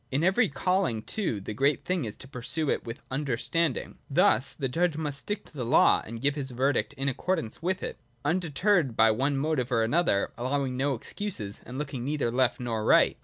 [0.11, 3.99] In every calling, too, the great thing is to pursue it with understanding.
[4.09, 7.83] Thus the judge must stick to the law, and give his verdict in accordance with
[7.83, 12.83] it, undeterred by one motive or another, allowing no excuses, and looking neither left nor
[12.83, 13.15] right.